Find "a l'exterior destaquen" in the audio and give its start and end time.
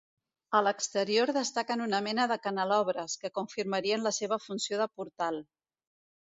0.59-1.83